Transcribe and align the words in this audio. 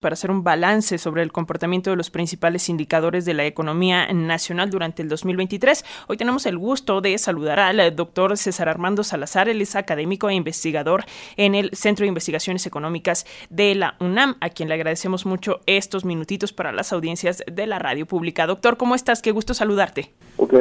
para 0.00 0.14
hacer 0.14 0.30
un 0.30 0.42
balance 0.42 0.96
sobre 0.98 1.22
el 1.22 1.30
comportamiento 1.30 1.90
de 1.90 1.96
los 1.96 2.10
principales 2.10 2.68
indicadores 2.68 3.26
de 3.26 3.34
la 3.34 3.44
economía 3.44 4.10
nacional 4.12 4.70
durante 4.70 5.02
el 5.02 5.08
2023. 5.08 5.84
Hoy 6.08 6.16
tenemos 6.16 6.46
el 6.46 6.56
gusto 6.56 7.02
de 7.02 7.16
saludar 7.18 7.60
al 7.60 7.94
doctor 7.94 8.36
César 8.36 8.68
Armando 8.68 9.04
Salazar, 9.04 9.48
él 9.48 9.60
es 9.60 9.76
académico 9.76 10.30
e 10.30 10.34
investigador 10.34 11.04
en 11.36 11.54
el 11.54 11.70
Centro 11.72 12.04
de 12.04 12.08
Investigaciones 12.08 12.66
Económicas 12.66 13.26
de 13.50 13.74
la 13.74 13.96
UNAM, 14.00 14.36
a 14.40 14.48
quien 14.48 14.70
le 14.70 14.74
agradecemos 14.74 15.26
mucho 15.26 15.60
estos 15.66 16.04
minutitos 16.06 16.52
para 16.54 16.72
las 16.72 16.92
audiencias 16.92 17.44
de 17.46 17.66
la 17.66 17.78
radio 17.78 18.06
pública. 18.06 18.46
Doctor, 18.46 18.78
¿cómo 18.78 18.94
estás? 18.94 19.20
Qué 19.20 19.32
gusto 19.32 19.52
saludarte. 19.52 20.12
Ok, 20.38 20.54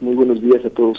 muy 0.00 0.14
buenos 0.14 0.40
días 0.40 0.64
a 0.64 0.70
todos. 0.70 0.98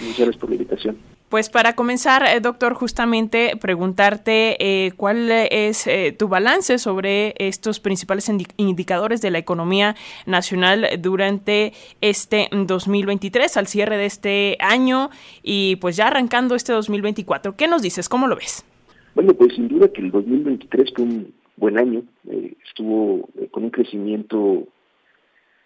Muchas 0.00 0.18
gracias 0.18 0.36
por 0.36 0.50
la 0.50 0.56
invitación. 0.56 1.17
Pues 1.28 1.50
para 1.50 1.74
comenzar, 1.74 2.22
eh, 2.24 2.40
doctor, 2.40 2.72
justamente 2.72 3.52
preguntarte 3.60 4.56
eh, 4.60 4.92
cuál 4.96 5.30
es 5.30 5.86
eh, 5.86 6.14
tu 6.18 6.26
balance 6.26 6.78
sobre 6.78 7.34
estos 7.36 7.80
principales 7.80 8.30
indicadores 8.56 9.20
de 9.20 9.30
la 9.30 9.36
economía 9.36 9.94
nacional 10.24 10.86
durante 11.00 11.74
este 12.00 12.48
2023, 12.50 13.58
al 13.58 13.66
cierre 13.66 13.98
de 13.98 14.06
este 14.06 14.56
año 14.60 15.10
y 15.42 15.76
pues 15.76 15.98
ya 15.98 16.06
arrancando 16.06 16.54
este 16.54 16.72
2024. 16.72 17.56
¿Qué 17.56 17.68
nos 17.68 17.82
dices? 17.82 18.08
¿Cómo 18.08 18.26
lo 18.26 18.36
ves? 18.36 18.64
Bueno, 19.14 19.34
pues 19.34 19.54
sin 19.54 19.68
duda 19.68 19.88
que 19.88 20.00
el 20.00 20.10
2023 20.10 20.92
fue 20.96 21.04
un 21.04 21.34
buen 21.56 21.78
año. 21.78 22.04
estuvo 22.64 23.28
con 23.50 23.64
un 23.64 23.70
crecimiento 23.70 24.66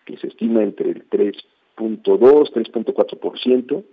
que 0.07 0.17
se 0.17 0.27
estima 0.27 0.65
entre 0.65 0.91
el 0.91 1.09
3.2, 1.09 2.03
3.4% 2.53 3.85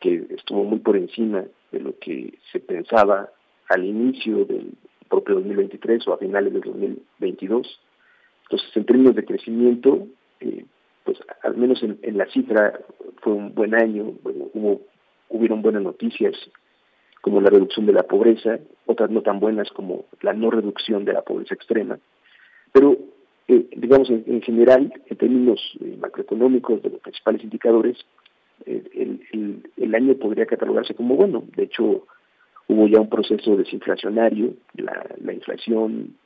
que 0.00 0.26
estuvo 0.30 0.64
muy 0.64 0.78
por 0.78 0.96
encima 0.96 1.44
de 1.72 1.80
lo 1.80 1.98
que 1.98 2.38
se 2.52 2.60
pensaba 2.60 3.30
al 3.68 3.84
inicio 3.84 4.44
del 4.44 4.72
propio 5.08 5.36
2023 5.36 6.06
o 6.08 6.14
a 6.14 6.18
finales 6.18 6.52
del 6.52 6.62
2022. 6.62 7.80
Entonces, 8.44 8.76
en 8.76 8.84
términos 8.84 9.14
de 9.14 9.24
crecimiento, 9.24 10.06
eh, 10.40 10.64
pues 11.04 11.18
al 11.42 11.56
menos 11.56 11.82
en, 11.82 12.18
la 12.18 12.26
cifra 12.26 12.80
fue 13.22 13.32
un 13.32 13.54
buen 13.54 13.74
año, 13.74 14.12
hubo, 14.54 14.82
hubieron 15.28 15.62
buenas 15.62 15.82
noticias 15.82 16.34
como 17.20 17.40
la 17.40 17.50
reducción 17.50 17.86
de 17.86 17.92
la 17.92 18.04
pobreza, 18.04 18.58
otras 18.86 19.10
no 19.10 19.22
tan 19.22 19.40
buenas 19.40 19.70
como 19.70 20.04
la 20.20 20.32
no 20.32 20.50
reducción 20.50 21.04
de 21.04 21.12
la 21.12 21.22
pobreza 21.22 21.54
extrema, 21.54 21.98
pero 22.72 22.96
eh, 23.48 23.68
digamos 23.76 24.10
en, 24.10 24.42
general, 24.42 24.92
en 25.06 25.16
términos 25.16 25.60
eh, 25.80 25.96
macroeconómicos 26.00 26.82
de 26.82 26.90
los 26.90 27.00
principales 27.00 27.42
indicadores, 27.42 27.96
el, 28.64 29.94
año 29.94 30.14
podría 30.16 30.46
catalogarse 30.46 30.94
como 30.94 31.16
bueno. 31.16 31.44
De 31.56 31.64
hecho, 31.64 32.06
hubo 32.68 32.88
ya 32.88 33.00
un 33.00 33.08
proceso 33.08 33.56
desinflacionario, 33.56 34.54
la, 34.74 35.06
la 35.22 35.32
inflación 35.32 36.16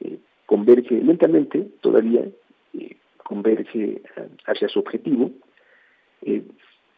eh, 0.00 0.18
converge 0.46 0.94
lentamente 1.02 1.68
todavía, 1.80 2.26
eh, 2.74 2.96
converge 3.22 4.02
hacia 4.46 4.68
su 4.68 4.78
objetivo. 4.80 5.30
Eh, 6.22 6.42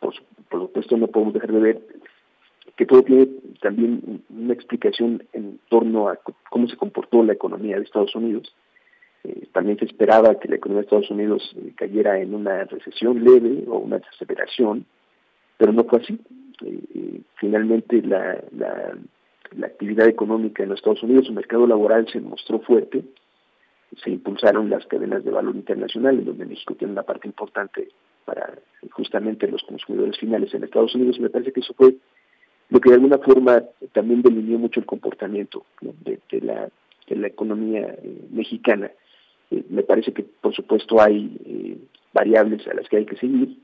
por, 0.00 0.14
por 0.48 0.60
supuesto, 0.62 0.96
no 0.96 1.08
podemos 1.08 1.34
dejar 1.34 1.52
de 1.52 1.60
ver 1.60 1.82
que 2.76 2.86
todo 2.86 3.02
tiene 3.02 3.28
también 3.60 4.22
una 4.28 4.52
explicación 4.52 5.22
en 5.32 5.58
torno 5.68 6.08
a 6.08 6.18
cómo 6.50 6.68
se 6.68 6.76
comportó 6.76 7.22
la 7.22 7.32
economía 7.32 7.76
de 7.76 7.84
Estados 7.84 8.14
Unidos 8.14 8.54
eh, 9.26 9.48
también 9.52 9.78
se 9.78 9.86
esperaba 9.86 10.38
que 10.38 10.48
la 10.48 10.56
economía 10.56 10.82
de 10.82 10.84
Estados 10.84 11.10
Unidos 11.10 11.54
eh, 11.56 11.72
cayera 11.74 12.20
en 12.20 12.32
una 12.32 12.64
recesión 12.64 13.24
leve 13.24 13.64
o 13.66 13.78
una 13.78 13.98
desaceleración, 13.98 14.86
pero 15.56 15.72
no 15.72 15.84
fue 15.84 16.00
así. 16.00 16.18
Eh, 16.64 17.20
finalmente 17.34 18.02
la, 18.02 18.40
la, 18.56 18.96
actividad 19.66 20.06
económica 20.06 20.62
en 20.62 20.68
los 20.68 20.78
Estados 20.78 21.02
Unidos, 21.02 21.26
su 21.26 21.32
mercado 21.32 21.66
laboral 21.66 22.06
se 22.08 22.20
mostró 22.20 22.60
fuerte, 22.60 23.02
se 24.02 24.10
impulsaron 24.10 24.70
las 24.70 24.86
cadenas 24.86 25.24
de 25.24 25.30
valor 25.30 25.56
internacional, 25.56 26.18
en 26.18 26.24
donde 26.26 26.46
México 26.46 26.74
tiene 26.74 26.92
una 26.92 27.02
parte 27.02 27.26
importante 27.26 27.88
para 28.24 28.58
justamente 28.90 29.48
los 29.48 29.62
consumidores 29.64 30.18
finales 30.18 30.52
en 30.54 30.64
Estados 30.64 30.94
Unidos, 30.94 31.18
me 31.18 31.30
parece 31.30 31.52
que 31.52 31.60
eso 31.60 31.74
fue 31.74 31.96
lo 32.68 32.80
que 32.80 32.90
de 32.90 32.96
alguna 32.96 33.18
forma 33.18 33.62
también 33.92 34.22
delineó 34.22 34.58
mucho 34.58 34.80
el 34.80 34.86
comportamiento 34.86 35.64
de, 35.80 36.20
la, 36.40 36.68
de 37.08 37.16
la 37.16 37.26
economía 37.28 37.96
mexicana. 38.30 38.90
Eh, 39.50 39.64
me 39.68 39.82
parece 39.82 40.12
que, 40.12 40.22
por 40.22 40.54
supuesto, 40.54 41.00
hay 41.00 41.36
eh, 41.44 41.76
variables 42.12 42.66
a 42.66 42.74
las 42.74 42.88
que 42.88 42.98
hay 42.98 43.06
que 43.06 43.16
seguir, 43.16 43.56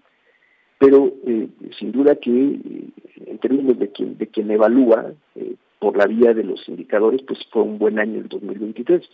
pero 0.78 1.12
eh, 1.26 1.48
sin 1.78 1.93
duda 1.93 2.16
que 2.16 2.31
en 2.31 3.38
términos 3.41 3.78
de 3.78 3.91
quien, 3.91 4.19
de 4.19 4.26
quien 4.26 4.50
evalúa 4.50 5.12
por 5.78 5.97
la 5.97 6.06
vía 6.06 6.32
de 6.34 6.44
los 6.44 6.69
indicadores, 6.69 7.22
pues 7.22 7.41
fue 7.50 7.62
un 7.62 7.78
buen 7.78 7.98
año 7.98 8.20
el 8.20 8.28
2023. 8.28 9.09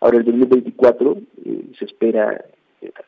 Ahora 0.00 0.18
el 0.18 0.24
2024 0.24 1.18
se 1.78 1.84
espera, 1.84 2.44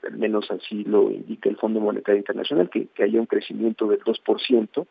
al 0.05 0.17
menos 0.17 0.51
así 0.51 0.85
lo 0.85 1.11
indica 1.11 1.49
el 1.49 1.57
Fondo 1.57 1.81
Monetario 1.81 2.19
Internacional, 2.19 2.69
que, 2.69 2.89
haya 3.03 3.21
un 3.21 3.27
crecimiento 3.27 3.87
del 3.87 4.01
2%, 4.01 4.87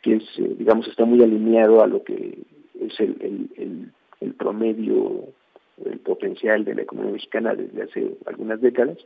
que 0.00 0.14
es, 0.14 0.24
digamos, 0.58 0.86
está 0.88 1.04
muy 1.04 1.22
alineado 1.22 1.82
a 1.82 1.86
lo 1.86 2.02
que 2.02 2.38
es 2.80 3.00
el, 3.00 3.90
el 4.20 4.34
promedio 4.34 5.32
el 5.84 5.98
potencial 6.00 6.64
de 6.64 6.74
la 6.74 6.82
economía 6.82 7.12
mexicana 7.12 7.54
desde 7.54 7.82
hace 7.82 8.14
algunas 8.26 8.60
décadas, 8.60 8.98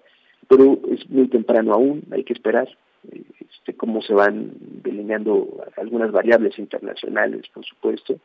pero 0.49 0.79
es 0.91 1.09
muy 1.11 1.29
temprano 1.29 1.73
aún, 1.73 2.03
hay 2.11 2.25
que 2.25 2.33
esperar 2.33 2.69
este, 3.13 3.75
cómo 3.75 4.03
se 4.03 4.15
van 4.15 4.53
delineando 4.83 5.65
algunas 5.77 6.11
variables 6.13 6.59
internacionales, 6.59 7.49
por 7.53 7.65
supuesto, 7.65 8.19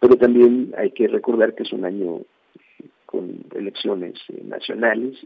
pero 0.00 0.16
también 0.16 0.74
hay 0.76 0.90
que 0.90 1.08
recordar 1.08 1.54
que 1.54 1.64
es 1.64 1.72
un 1.72 1.84
año 1.84 2.18
eh, 2.18 2.84
con 3.06 3.44
elecciones 3.54 4.14
eh, 4.28 4.42
nacionales, 4.44 5.18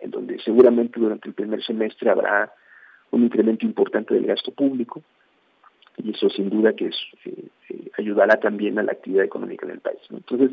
en 0.00 0.10
donde 0.10 0.38
seguramente 0.40 1.00
durante 1.00 1.28
el 1.28 1.34
primer 1.34 1.62
semestre 1.62 2.10
habrá 2.10 2.52
un 3.10 3.24
incremento 3.24 3.66
importante 3.66 4.14
del 4.14 4.26
gasto 4.26 4.52
público, 4.52 5.02
y 5.96 6.10
eso 6.12 6.30
sin 6.30 6.48
duda 6.48 6.72
que 6.74 6.86
es, 6.86 6.96
eh, 7.24 7.48
ayudará 7.98 8.38
también 8.38 8.78
a 8.78 8.82
la 8.82 8.92
actividad 8.92 9.24
económica 9.24 9.66
en 9.66 9.72
el 9.72 9.80
país. 9.80 10.00
Entonces, 10.10 10.52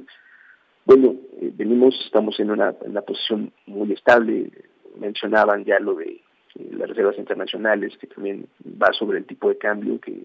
bueno, 0.88 1.16
eh, 1.42 1.52
venimos, 1.54 2.00
estamos 2.06 2.40
en 2.40 2.50
una, 2.50 2.72
posición 3.06 3.52
muy 3.66 3.92
estable, 3.92 4.50
mencionaban 4.98 5.66
ya 5.66 5.80
lo 5.80 5.96
de 5.96 6.22
eh, 6.56 6.70
las 6.72 6.88
reservas 6.88 7.18
internacionales, 7.18 7.98
que 8.00 8.08
también 8.08 8.48
va 8.82 8.94
sobre 8.94 9.18
el 9.18 9.26
tipo 9.26 9.50
de 9.50 9.58
cambio, 9.58 10.00
que, 10.00 10.24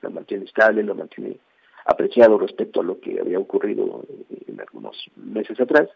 lo 0.00 0.10
mantiene 0.10 0.46
estable, 0.46 0.82
lo 0.82 0.94
mantiene 0.94 1.36
apreciado 1.84 2.38
respecto 2.38 2.80
a 2.80 2.84
lo 2.84 2.98
que 3.00 3.20
había 3.20 3.38
ocurrido 3.38 4.02
eh, 4.08 4.44
en 4.46 4.58
algunos 4.58 4.96
meses 5.16 5.60
atrás. 5.60 5.90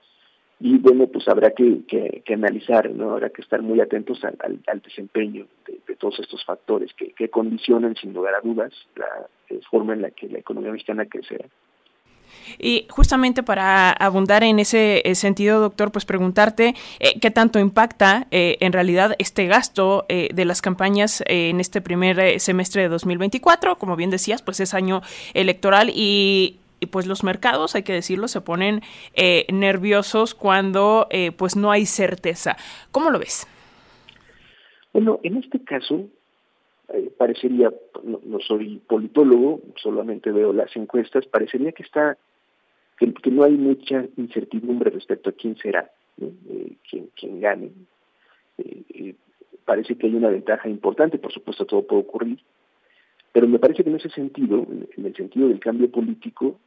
Y 0.60 0.76
bueno, 0.76 1.06
pues 1.06 1.26
habrá 1.28 1.52
que, 1.52 1.80
que, 1.86 2.34
analizar, 2.34 2.90
¿no? 2.90 3.12
Habrá 3.12 3.30
que 3.30 3.40
estar 3.40 3.62
muy 3.62 3.80
atentos 3.80 4.22
al, 4.24 4.36
al, 4.66 4.80
desempeño 4.82 5.46
de, 5.66 5.96
todos 5.96 6.20
estos 6.20 6.44
factores 6.44 6.92
que, 6.94 7.12
que 7.14 7.30
condicionan, 7.30 7.96
sin 7.96 8.12
lugar 8.12 8.34
a 8.34 8.46
dudas, 8.46 8.72
la 8.94 9.26
forma 9.70 9.94
en 9.94 10.02
la 10.02 10.10
que 10.10 10.28
la 10.28 10.38
economía 10.38 10.72
mexicana 10.72 11.06
crecerá. 11.06 11.46
Y 12.58 12.86
justamente 12.88 13.42
para 13.42 13.90
abundar 13.90 14.44
en 14.44 14.58
ese 14.58 15.02
eh, 15.04 15.14
sentido, 15.14 15.60
doctor, 15.60 15.92
pues 15.92 16.04
preguntarte 16.04 16.74
eh, 17.00 17.18
qué 17.20 17.30
tanto 17.30 17.58
impacta 17.58 18.26
eh, 18.30 18.56
en 18.60 18.72
realidad 18.72 19.14
este 19.18 19.46
gasto 19.46 20.06
de 20.08 20.44
las 20.44 20.62
campañas 20.62 21.22
en 21.26 21.60
este 21.60 21.80
primer 21.80 22.38
semestre 22.40 22.82
de 22.82 22.88
2024. 22.88 23.76
Como 23.76 23.96
bien 23.96 24.10
decías, 24.10 24.42
pues 24.42 24.60
es 24.60 24.74
año 24.74 25.02
electoral 25.34 25.90
y, 25.94 26.58
pues 26.90 27.06
los 27.06 27.24
mercados, 27.24 27.74
hay 27.74 27.82
que 27.82 27.92
decirlo, 27.92 28.28
se 28.28 28.40
ponen 28.40 28.82
nerviosos 29.48 30.34
cuando 30.34 31.08
pues 31.36 31.56
no 31.56 31.70
hay 31.70 31.86
certeza. 31.86 32.56
¿Cómo 32.90 33.10
lo 33.10 33.18
ves? 33.18 33.46
Bueno, 34.92 35.20
en 35.22 35.38
este 35.38 35.62
caso, 35.64 36.08
parecería, 37.16 37.72
no, 38.02 38.40
soy 38.40 38.80
politólogo, 38.86 39.60
solamente 39.76 40.30
veo 40.30 40.52
las 40.52 40.74
encuestas, 40.76 41.26
parecería 41.26 41.72
que 41.72 41.82
está 41.82 42.18
que, 42.98 43.30
no 43.30 43.44
hay 43.44 43.52
mucha 43.52 44.04
incertidumbre 44.16 44.90
respecto 44.90 45.30
a 45.30 45.32
quién 45.32 45.56
será, 45.56 45.90
eh, 46.20 46.76
quién, 46.88 47.40
gane. 47.40 47.70
Eh, 48.58 48.82
eh, 48.94 49.14
parece 49.64 49.96
que 49.96 50.06
hay 50.06 50.14
una 50.14 50.28
ventaja 50.28 50.68
importante, 50.68 51.18
por 51.18 51.32
supuesto 51.32 51.66
todo 51.66 51.86
puede 51.86 52.02
ocurrir, 52.02 52.38
pero 53.32 53.48
me 53.48 53.58
parece 53.58 53.82
que 53.82 53.90
en 53.90 53.96
ese 53.96 54.10
sentido, 54.10 54.66
en 54.96 55.06
el 55.06 55.16
sentido 55.16 55.48
del 55.48 55.58
cambio 55.58 55.90
político, 55.90 56.58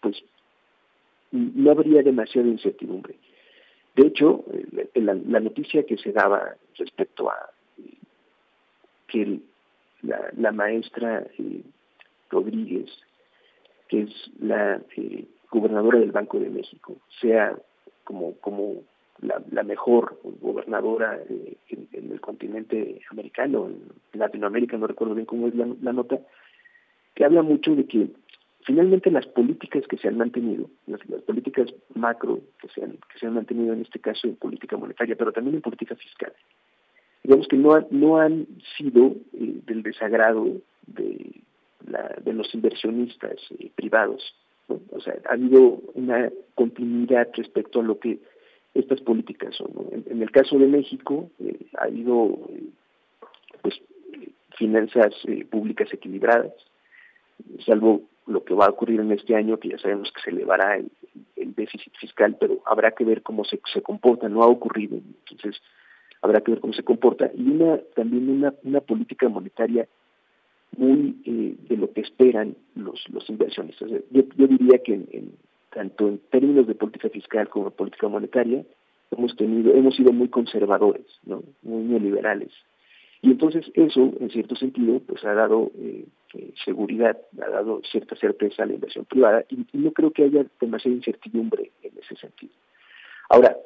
pues 0.00 0.22
no 1.32 1.70
habría 1.70 2.02
demasiada 2.02 2.46
incertidumbre. 2.46 3.16
De 3.96 4.08
hecho, 4.08 4.44
la, 4.94 5.40
noticia 5.40 5.84
que 5.84 5.96
se 5.96 6.12
daba 6.12 6.56
respecto 6.76 7.30
a 7.30 7.53
que 9.14 9.38
la, 10.02 10.50
maestra 10.50 11.24
Rodríguez 12.30 12.90
que 13.88 14.02
es 14.02 14.30
la 14.40 14.80
eh, 14.96 15.24
gobernadora 15.52 16.00
del 16.00 16.10
Banco 16.10 16.40
de 16.40 16.50
México, 16.50 16.96
sea 17.20 17.56
como, 18.02 18.34
como 18.38 18.82
la, 19.20 19.62
mejor 19.62 20.18
gobernadora 20.40 21.20
eh, 21.28 21.56
en, 21.68 22.10
el 22.10 22.20
continente 22.20 23.00
americano, 23.10 23.68
en 23.68 24.18
Latinoamérica, 24.18 24.76
no 24.76 24.88
recuerdo 24.88 25.14
bien 25.14 25.26
cómo 25.26 25.46
es 25.46 25.54
la, 25.54 25.92
nota, 25.92 26.18
que 27.14 27.24
habla 27.24 27.42
mucho 27.42 27.76
de 27.76 27.86
que 27.86 28.08
finalmente 28.62 29.12
las 29.12 29.26
políticas 29.26 29.86
que 29.86 29.96
se 29.96 30.08
han 30.08 30.16
mantenido, 30.16 30.68
las, 30.86 31.00
políticas 31.22 31.72
macro 31.94 32.40
que 32.60 32.68
se, 32.68 32.82
han, 32.82 32.92
que 32.92 33.18
se 33.20 33.26
han 33.26 33.34
mantenido 33.34 33.74
en 33.74 33.82
este 33.82 34.00
caso 34.00 34.26
en 34.26 34.36
política 34.36 34.76
monetaria, 34.76 35.14
pero 35.14 35.32
también 35.32 35.54
en 35.54 35.62
política 35.62 35.94
fiscal, 35.94 36.32
digamos 37.24 37.48
que 37.48 37.56
no, 37.56 37.86
no 37.90 38.18
han 38.18 38.46
sido 38.76 39.16
eh, 39.32 39.60
del 39.66 39.82
desagrado 39.82 40.46
de, 40.86 41.40
la, 41.86 42.14
de 42.22 42.32
los 42.34 42.54
inversionistas 42.54 43.36
eh, 43.58 43.70
privados. 43.74 44.22
O 44.68 45.00
sea, 45.00 45.14
ha 45.28 45.32
habido 45.32 45.80
una 45.94 46.30
continuidad 46.54 47.28
respecto 47.34 47.80
a 47.80 47.82
lo 47.82 47.98
que 47.98 48.18
estas 48.74 49.00
políticas 49.00 49.54
son. 49.56 49.70
En, 50.06 50.22
el 50.22 50.30
caso 50.30 50.58
de 50.58 50.66
México 50.66 51.30
eh, 51.40 51.66
ha 51.78 51.84
habido 51.84 52.38
pues 53.62 53.80
finanzas 54.56 55.14
públicas 55.50 55.88
equilibradas, 55.92 56.52
salvo 57.64 58.02
lo 58.26 58.44
que 58.44 58.54
va 58.54 58.66
a 58.66 58.70
ocurrir 58.70 59.00
en 59.00 59.12
este 59.12 59.34
año, 59.34 59.58
que 59.58 59.70
ya 59.70 59.78
sabemos 59.78 60.12
que 60.12 60.22
se 60.22 60.30
elevará 60.30 60.76
el, 60.76 60.90
déficit 61.56 61.94
fiscal, 62.00 62.36
pero 62.38 62.60
habrá 62.66 62.90
que 62.90 63.04
ver 63.04 63.22
cómo 63.22 63.44
se, 63.44 63.60
se 63.72 63.80
comporta, 63.80 64.28
no 64.28 64.42
ha 64.42 64.48
ocurrido. 64.48 64.98
Entonces, 65.30 65.60
habrá 66.24 66.40
que 66.40 66.52
ver 66.52 66.60
cómo 66.60 66.72
se 66.72 66.82
comporta. 66.82 67.30
Y 67.34 67.42
una 67.50 67.78
también 67.94 68.30
una, 68.30 68.54
una 68.62 68.80
política 68.80 69.28
monetaria 69.28 69.86
muy 70.76 71.16
eh, 71.26 71.54
de 71.68 71.76
lo 71.76 71.92
que 71.92 72.00
esperan 72.00 72.56
los, 72.74 73.04
los 73.10 73.28
inversionistas. 73.28 73.90
Yo, 74.10 74.22
yo 74.36 74.46
diría 74.46 74.78
que 74.78 74.94
en, 74.94 75.34
tanto 75.70 76.08
en 76.08 76.18
términos 76.30 76.66
de 76.66 76.74
política 76.74 77.10
fiscal 77.10 77.48
como 77.48 77.70
política 77.70 78.08
monetaria, 78.08 78.64
hemos 79.10 79.36
tenido, 79.36 79.74
hemos 79.74 79.96
sido 79.96 80.12
muy 80.12 80.28
conservadores, 80.28 81.06
¿no? 81.26 81.42
muy 81.62 81.82
neoliberales. 81.84 82.52
Y 83.20 83.30
entonces 83.30 83.70
eso, 83.74 84.12
en 84.18 84.30
cierto 84.30 84.56
sentido, 84.56 85.00
pues 85.00 85.24
ha 85.24 85.34
dado 85.34 85.70
eh, 85.78 86.06
eh, 86.34 86.52
seguridad, 86.64 87.18
ha 87.40 87.50
dado 87.50 87.82
cierta 87.90 88.16
certeza 88.16 88.62
a 88.62 88.66
la 88.66 88.74
inversión 88.74 89.04
privada 89.04 89.44
y, 89.50 89.66
no 89.76 89.92
creo 89.92 90.10
que 90.10 90.24
haya 90.24 90.46
demasiada 90.58 90.96
incertidumbre 90.96 91.70
en 91.82 91.92
ese 91.98 92.16
sentido. 92.16 92.52
Ahora, 93.28 93.56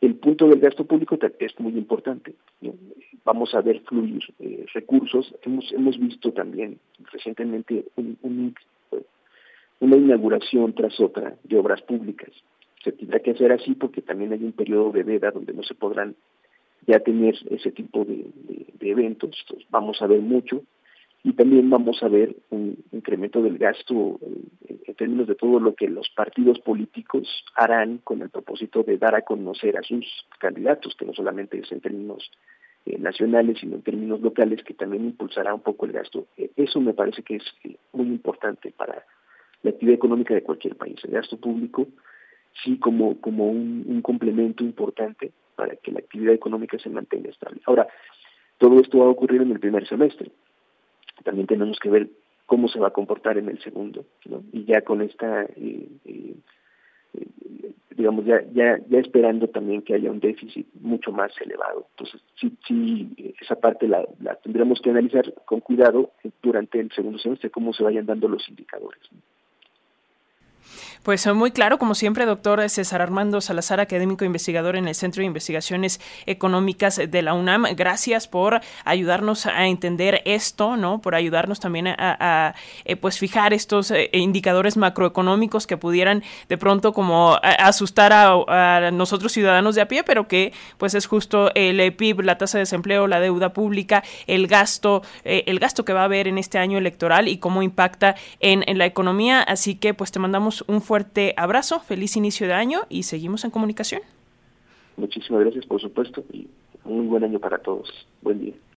el 0.00 0.14
punto 0.14 0.48
del 0.48 0.60
gasto 0.60 0.84
público 0.84 1.18
es 1.38 1.60
muy 1.60 1.72
importante. 1.72 2.34
Vamos 3.24 3.54
a 3.54 3.60
ver 3.60 3.80
fluir 3.80 4.22
eh, 4.38 4.64
recursos. 4.72 5.34
Hemos, 5.42 5.70
hemos 5.72 5.98
visto 5.98 6.32
también 6.32 6.78
recientemente 7.12 7.84
una 9.80 9.96
inauguración 9.96 10.72
tras 10.74 10.98
otra 11.00 11.36
de 11.44 11.58
obras 11.58 11.82
públicas. 11.82 12.30
Se 12.82 12.92
tendrá 12.92 13.20
que 13.20 13.32
hacer 13.32 13.52
así 13.52 13.74
porque 13.74 14.00
también 14.00 14.32
hay 14.32 14.42
un 14.42 14.52
periodo 14.52 14.90
de 14.90 15.02
veda 15.02 15.30
donde 15.30 15.52
no 15.52 15.62
se 15.62 15.74
podrán 15.74 16.14
ya 16.86 17.00
tener 17.00 17.34
ese 17.50 17.70
tipo 17.70 18.06
de, 18.06 18.24
eventos. 18.80 19.44
vamos 19.68 20.00
a 20.00 20.06
ver 20.06 20.20
mucho 20.20 20.62
y 21.22 21.34
también 21.34 21.68
vamos 21.68 22.02
a 22.02 22.08
ver 22.08 22.34
un 22.48 22.78
incremento 22.92 23.42
del 23.42 23.58
gasto 23.58 24.18
en, 24.22 24.50
términos 25.00 25.26
de 25.26 25.34
todo 25.34 25.58
lo 25.58 25.74
que 25.74 25.88
los 25.88 26.10
partidos 26.10 26.58
políticos 26.60 27.26
harán 27.54 27.98
con 28.04 28.20
el 28.20 28.28
propósito 28.28 28.82
de 28.82 28.98
dar 28.98 29.14
a 29.14 29.22
conocer 29.22 29.78
a 29.78 29.82
sus 29.82 30.04
candidatos, 30.38 30.94
que 30.94 31.06
no 31.06 31.14
solamente 31.14 31.58
es 31.58 31.72
en 31.72 31.80
términos 31.80 32.30
eh, 32.84 32.98
nacionales, 32.98 33.60
sino 33.60 33.76
en 33.76 33.82
términos 33.82 34.20
locales, 34.20 34.62
que 34.62 34.74
también 34.74 35.06
impulsará 35.06 35.54
un 35.54 35.62
poco 35.62 35.86
el 35.86 35.92
gasto. 35.92 36.26
Eh, 36.36 36.50
eso 36.54 36.82
me 36.82 36.92
parece 36.92 37.22
que 37.22 37.36
es 37.36 37.44
eh, 37.64 37.76
muy 37.94 38.08
importante 38.08 38.74
para 38.76 39.06
la 39.62 39.70
actividad 39.70 39.94
económica 39.94 40.34
de 40.34 40.42
cualquier 40.42 40.76
país. 40.76 41.02
El 41.02 41.12
gasto 41.12 41.38
público, 41.38 41.86
sí, 42.62 42.76
como, 42.76 43.18
como 43.22 43.48
un 43.48 44.02
complemento 44.02 44.62
importante 44.62 45.32
para 45.56 45.76
que 45.76 45.92
la 45.92 46.00
actividad 46.00 46.34
económica 46.34 46.78
se 46.78 46.90
mantenga 46.90 47.30
estable. 47.30 47.62
Ahora, 47.64 47.88
todo 48.58 48.78
esto 48.78 48.98
va 48.98 49.06
a 49.06 49.08
ocurrir 49.16 49.40
en 49.40 49.52
el 49.52 49.60
primer 49.60 49.88
semestre. 49.88 50.30
También 51.24 51.46
tenemos 51.46 51.78
que 51.78 51.88
ver 51.88 52.10
cómo 52.50 52.66
se 52.66 52.80
va 52.80 52.88
a 52.88 52.90
comportar 52.92 53.38
en 53.38 53.48
el 53.48 53.62
segundo. 53.62 54.04
Y 54.52 54.64
ya 54.64 54.80
con 54.80 55.02
esta, 55.02 55.44
eh, 55.44 55.88
eh, 56.04 56.34
digamos, 57.96 58.24
ya, 58.24 58.42
ya, 58.52 58.76
ya 58.88 58.98
esperando 58.98 59.46
también 59.46 59.82
que 59.82 59.94
haya 59.94 60.10
un 60.10 60.18
déficit 60.18 60.66
mucho 60.80 61.12
más 61.12 61.30
elevado. 61.40 61.86
Entonces, 61.90 62.20
sí, 62.40 62.52
sí 62.66 63.34
esa 63.40 63.54
parte 63.54 63.86
la, 63.86 64.04
la 64.20 64.34
tendremos 64.34 64.80
que 64.80 64.90
analizar 64.90 65.32
con 65.44 65.60
cuidado 65.60 66.10
durante 66.42 66.80
el 66.80 66.90
segundo 66.90 67.20
semestre, 67.20 67.50
cómo 67.50 67.72
se 67.72 67.84
vayan 67.84 68.06
dando 68.06 68.26
los 68.26 68.48
indicadores. 68.48 69.00
Pues 71.02 71.26
muy 71.34 71.50
claro, 71.50 71.78
como 71.78 71.94
siempre, 71.94 72.26
doctor 72.26 72.68
César 72.68 73.00
Armando 73.00 73.40
Salazar, 73.40 73.80
académico 73.80 74.26
investigador 74.26 74.76
en 74.76 74.86
el 74.86 74.94
Centro 74.94 75.22
de 75.22 75.26
Investigaciones 75.26 75.98
Económicas 76.26 77.00
de 77.08 77.22
la 77.22 77.32
UNAM. 77.32 77.64
Gracias 77.74 78.28
por 78.28 78.60
ayudarnos 78.84 79.46
a 79.46 79.66
entender 79.66 80.20
esto, 80.26 80.76
¿no? 80.76 81.00
Por 81.00 81.14
ayudarnos 81.14 81.58
también 81.58 81.86
a, 81.88 82.54
eh, 82.84 82.96
pues 82.96 83.18
fijar 83.18 83.54
estos 83.54 83.90
eh, 83.90 84.10
indicadores 84.12 84.76
macroeconómicos 84.76 85.66
que 85.66 85.78
pudieran 85.78 86.22
de 86.50 86.58
pronto 86.58 86.92
como 86.92 87.38
asustar 87.42 88.12
a, 88.12 88.90
nosotros 88.90 89.32
ciudadanos 89.32 89.76
de 89.76 89.80
a 89.80 89.88
pie, 89.88 90.04
pero 90.04 90.28
que 90.28 90.52
pues 90.76 90.94
es 90.94 91.06
justo 91.06 91.50
el 91.54 91.94
PIB, 91.94 92.20
la 92.20 92.36
tasa 92.36 92.58
de 92.58 92.62
desempleo, 92.62 93.06
la 93.06 93.20
deuda 93.20 93.54
pública, 93.54 94.04
el 94.26 94.46
gasto, 94.46 95.02
eh, 95.24 95.44
el 95.46 95.60
gasto 95.60 95.86
que 95.86 95.94
va 95.94 96.02
a 96.02 96.04
haber 96.04 96.28
en 96.28 96.36
este 96.36 96.58
año 96.58 96.76
electoral 96.76 97.26
y 97.26 97.38
cómo 97.38 97.62
impacta 97.62 98.16
en, 98.38 98.64
en 98.66 98.76
la 98.76 98.84
economía. 98.84 99.40
Así 99.40 99.76
que 99.76 99.94
pues 99.94 100.12
te 100.12 100.18
un 100.66 100.80
fuerte 100.80 101.34
abrazo, 101.36 101.80
feliz 101.80 102.16
inicio 102.16 102.46
de 102.46 102.54
año 102.54 102.80
y 102.88 103.04
seguimos 103.04 103.44
en 103.44 103.50
comunicación. 103.50 104.02
Muchísimas 104.96 105.42
gracias, 105.42 105.66
por 105.66 105.80
supuesto, 105.80 106.22
y 106.32 106.48
un 106.84 107.08
buen 107.08 107.24
año 107.24 107.38
para 107.38 107.58
todos. 107.58 107.88
Buen 108.22 108.40
día. 108.40 108.54